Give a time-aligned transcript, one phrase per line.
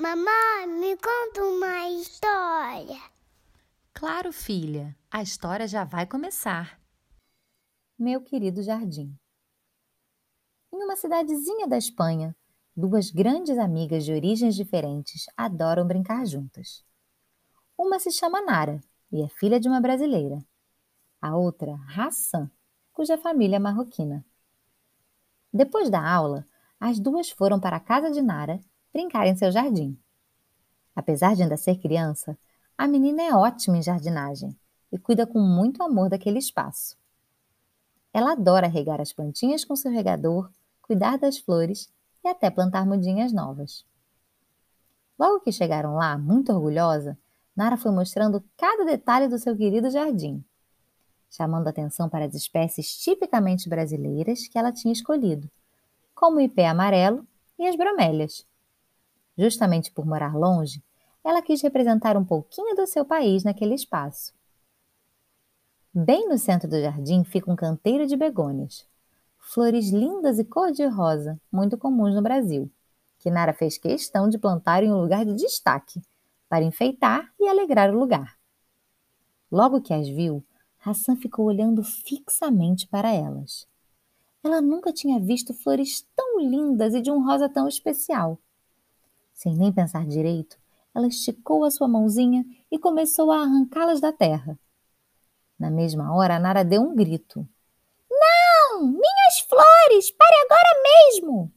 [0.00, 2.98] Mamãe, me conta uma história.
[3.92, 6.80] Claro, filha, a história já vai começar.
[7.98, 9.14] Meu querido jardim.
[10.72, 12.34] Em uma cidadezinha da Espanha,
[12.74, 16.82] duas grandes amigas de origens diferentes adoram brincar juntas.
[17.76, 18.80] Uma se chama Nara
[19.12, 20.38] e é filha de uma brasileira.
[21.20, 22.50] A outra, Hassan,
[22.90, 24.24] cuja família é marroquina.
[25.52, 26.46] Depois da aula,
[26.80, 28.58] as duas foram para a casa de Nara
[28.92, 29.98] brincar em seu jardim.
[30.94, 32.36] Apesar de ainda ser criança,
[32.76, 34.56] a menina é ótima em jardinagem
[34.92, 36.96] e cuida com muito amor daquele espaço.
[38.12, 40.50] Ela adora regar as plantinhas com seu regador,
[40.82, 41.88] cuidar das flores
[42.24, 43.84] e até plantar mudinhas novas.
[45.18, 47.16] Logo que chegaram lá, muito orgulhosa,
[47.54, 50.42] Nara foi mostrando cada detalhe do seu querido jardim,
[51.30, 55.48] chamando atenção para as espécies tipicamente brasileiras que ela tinha escolhido,
[56.14, 57.26] como o ipé amarelo
[57.58, 58.46] e as bromélias.
[59.40, 60.84] Justamente por morar longe,
[61.24, 64.34] ela quis representar um pouquinho do seu país naquele espaço.
[65.94, 68.86] Bem no centro do jardim fica um canteiro de begônias,
[69.38, 72.70] flores lindas e cor-de-rosa, muito comuns no Brasil,
[73.18, 76.02] que Nara fez questão de plantar em um lugar de destaque,
[76.46, 78.36] para enfeitar e alegrar o lugar.
[79.50, 80.44] Logo que as viu,
[80.84, 83.66] Hassan ficou olhando fixamente para elas.
[84.44, 88.38] Ela nunca tinha visto flores tão lindas e de um rosa tão especial.
[89.40, 90.58] Sem nem pensar direito,
[90.94, 94.58] ela esticou a sua mãozinha e começou a arrancá-las da terra.
[95.58, 97.48] Na mesma hora, a Nara deu um grito.
[98.10, 98.82] Não!
[98.82, 100.10] Minhas flores!
[100.10, 101.50] Pare agora mesmo!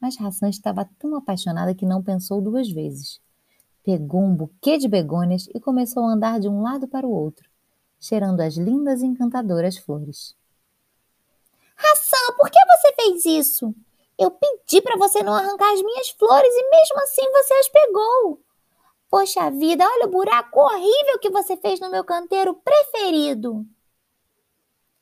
[0.00, 3.20] Mas Hassan estava tão apaixonada que não pensou duas vezes.
[3.82, 7.50] Pegou um buquê de begônias e começou a andar de um lado para o outro,
[7.98, 10.36] cheirando as lindas e encantadoras flores.
[11.76, 13.74] Hassan, por que você fez isso?
[14.20, 18.38] Eu pedi para você não arrancar as minhas flores e mesmo assim você as pegou.
[19.08, 23.66] Poxa vida, olha o buraco horrível que você fez no meu canteiro preferido.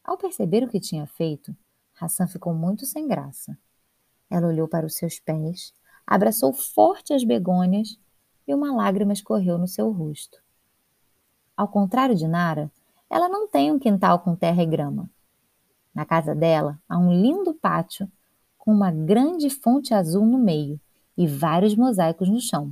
[0.04, 1.52] Ao perceber o que tinha feito,
[2.00, 3.58] Hassan ficou muito sem graça.
[4.30, 5.74] Ela olhou para os seus pés,
[6.06, 7.98] abraçou forte as begônias
[8.46, 10.38] e uma lágrima escorreu no seu rosto.
[11.56, 12.70] Ao contrário de Nara,
[13.10, 15.10] ela não tem um quintal com terra e grama.
[15.92, 18.08] Na casa dela há um lindo pátio
[18.68, 20.78] com uma grande fonte azul no meio
[21.16, 22.70] e vários mosaicos no chão,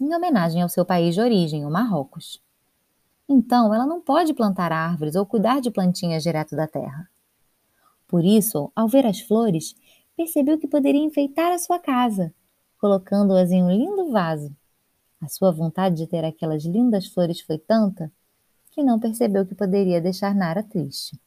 [0.00, 2.40] em homenagem ao seu país de origem, o Marrocos.
[3.28, 7.10] Então, ela não pode plantar árvores ou cuidar de plantinhas direto da terra.
[8.06, 9.74] Por isso, ao ver as flores,
[10.16, 12.32] percebeu que poderia enfeitar a sua casa,
[12.80, 14.54] colocando-as em um lindo vaso.
[15.20, 18.08] A sua vontade de ter aquelas lindas flores foi tanta
[18.70, 21.20] que não percebeu que poderia deixar Nara triste.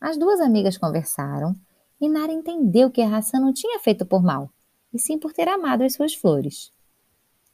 [0.00, 1.54] As duas amigas conversaram
[2.00, 4.50] e Nara entendeu que a raça não tinha feito por mal,
[4.92, 6.72] e sim por ter amado as suas flores.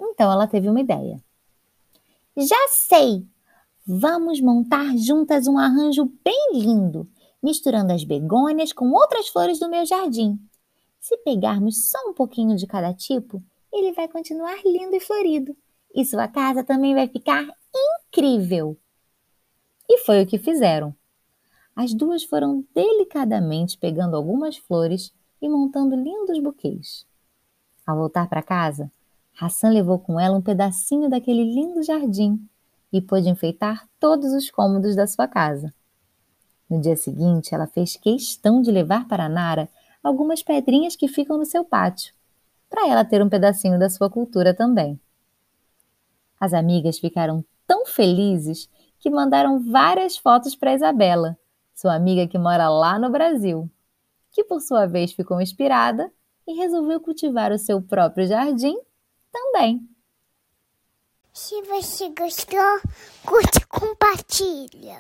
[0.01, 1.23] Então ela teve uma ideia.
[2.37, 3.27] Já sei!
[3.87, 7.09] Vamos montar juntas um arranjo bem lindo,
[7.43, 10.39] misturando as begônias com outras flores do meu jardim.
[10.99, 15.55] Se pegarmos só um pouquinho de cada tipo, ele vai continuar lindo e florido.
[15.95, 17.47] E sua casa também vai ficar
[18.09, 18.77] incrível.
[19.89, 20.97] E foi o que fizeram.
[21.77, 25.13] As duas foram delicadamente pegando algumas flores
[25.43, 27.05] e montando lindos buquês.
[27.85, 28.91] Ao voltar para casa,
[29.41, 32.41] Hassan levou com ela um pedacinho daquele lindo jardim
[32.93, 35.75] e pôde enfeitar todos os cômodos da sua casa.
[36.71, 39.69] No dia seguinte, ela fez questão de levar para Nara
[40.03, 42.15] algumas pedrinhas que ficam no seu pátio,
[42.71, 44.99] para ela ter um pedacinho da sua cultura também.
[46.39, 48.69] As amigas ficaram tão felizes
[49.01, 51.37] que mandaram várias fotos para Isabela,
[51.75, 53.71] sua amiga que mora lá no Brasil,
[54.31, 56.11] que por sua vez ficou inspirada
[56.47, 58.79] e resolveu cultivar o seu próprio jardim
[59.33, 59.89] também.
[61.33, 62.81] Se você gostou,
[63.27, 64.93] curte e compartilha.